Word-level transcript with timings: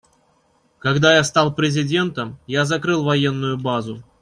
Когда 0.79 1.13
я 1.15 1.23
стал 1.23 1.53
президентом, 1.53 2.39
я 2.47 2.65
закрыл 2.65 3.03
военную 3.03 3.55
базу. 3.59 4.01